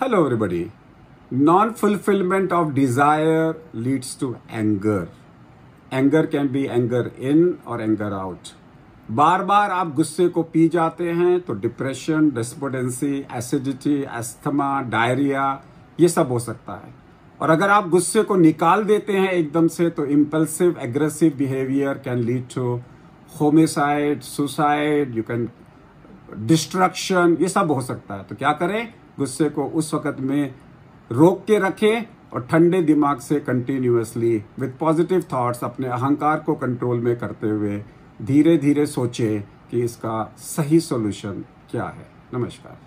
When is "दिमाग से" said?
32.82-33.40